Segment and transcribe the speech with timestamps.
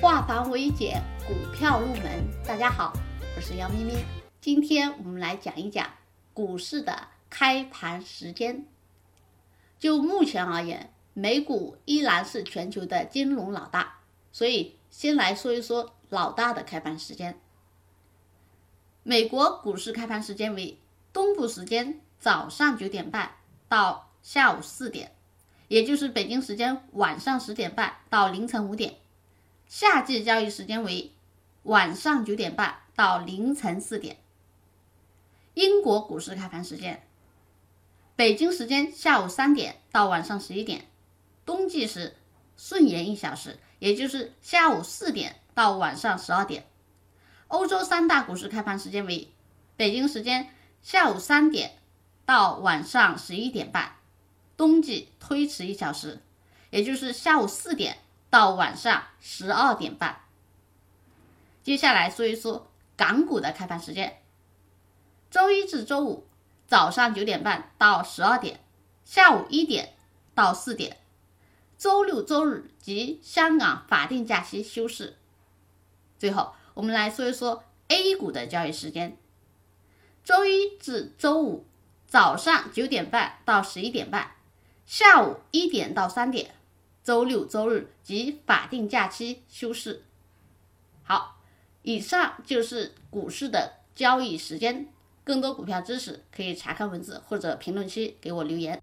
[0.00, 2.24] 化繁为简，股票入门。
[2.46, 2.92] 大家好，
[3.36, 3.94] 我是杨咪咪。
[4.40, 5.88] 今天我们来讲一讲
[6.32, 8.66] 股市的开盘时间。
[9.78, 14.00] 就目前而言，美股依然是全球的金融老大，
[14.32, 17.38] 所以先来说一说老大的开盘时间。
[19.02, 20.78] 美国股市开盘时间为
[21.12, 23.36] 东部时间早上九点半
[23.68, 25.14] 到下午四点，
[25.68, 28.96] 也就是北京时间晚上十点半到凌晨五点。
[29.66, 31.12] 夏季交易时间为
[31.62, 34.18] 晚上九点半到凌晨四点。
[35.54, 37.02] 英国股市开盘时间：
[38.16, 40.86] 北京时间下午三点到晚上十一点，
[41.46, 42.16] 冬季时
[42.56, 46.66] 顺延一小时，也就是下午四点到晚上十二点。
[47.48, 49.28] 欧洲三大股市开盘时间为
[49.76, 50.50] 北京时间
[50.82, 51.78] 下午三点
[52.24, 53.96] 到晚上十一点半，
[54.56, 56.20] 冬季推迟一小时，
[56.70, 57.98] 也就是下午四点。
[58.34, 60.22] 到晚上十二点半。
[61.62, 64.24] 接下来说一说港股的开盘时间：
[65.30, 66.26] 周一至周五
[66.66, 68.58] 早上九点半到十二点，
[69.04, 69.94] 下午一点
[70.34, 70.96] 到四点；
[71.78, 75.16] 周六、周日及香港法定假期休市。
[76.18, 79.16] 最后，我们来说一说 A 股的交易时间：
[80.24, 81.64] 周一至周五
[82.08, 84.32] 早上九点半到十一点半，
[84.84, 86.56] 下午一点到三点。
[87.04, 90.02] 周六、周日及法定假期休市。
[91.02, 91.38] 好，
[91.82, 94.88] 以上就是股市的交易时间。
[95.22, 98.82] 更多股票知识可以查看文字或者评论区给我留言。